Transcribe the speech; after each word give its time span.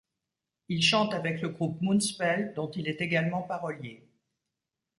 Il 0.67 0.81
chante 0.81 1.13
avec 1.13 1.43
le 1.43 1.49
groupe 1.49 1.79
Moonspell, 1.83 2.53
dont 2.55 2.71
il 2.71 2.87
est 2.87 3.01
également 3.01 3.43
parolier. 3.43 4.09